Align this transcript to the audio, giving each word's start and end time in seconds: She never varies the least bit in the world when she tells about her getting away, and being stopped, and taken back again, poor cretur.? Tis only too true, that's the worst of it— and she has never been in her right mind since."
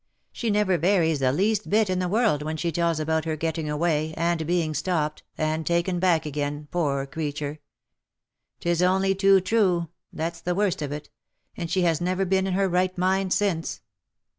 She 0.31 0.49
never 0.49 0.79
varies 0.79 1.19
the 1.19 1.31
least 1.31 1.69
bit 1.69 1.87
in 1.87 1.99
the 1.99 2.07
world 2.07 2.41
when 2.41 2.57
she 2.57 2.71
tells 2.71 2.99
about 2.99 3.25
her 3.25 3.35
getting 3.35 3.69
away, 3.69 4.15
and 4.17 4.47
being 4.47 4.73
stopped, 4.73 5.21
and 5.37 5.63
taken 5.63 5.99
back 5.99 6.25
again, 6.25 6.67
poor 6.71 7.05
cretur.? 7.05 7.59
Tis 8.59 8.81
only 8.81 9.13
too 9.13 9.39
true, 9.41 9.89
that's 10.11 10.41
the 10.41 10.55
worst 10.55 10.81
of 10.81 10.91
it— 10.91 11.11
and 11.55 11.69
she 11.69 11.83
has 11.83 12.01
never 12.01 12.25
been 12.25 12.47
in 12.47 12.53
her 12.53 12.67
right 12.67 12.97
mind 12.97 13.31
since." 13.31 13.81